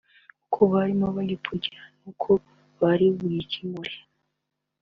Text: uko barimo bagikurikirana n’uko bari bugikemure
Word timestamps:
uko 0.45 0.59
barimo 0.71 1.07
bagikurikirana 1.15 1.89
n’uko 2.01 2.29
bari 2.81 3.07
bugikemure 3.15 3.95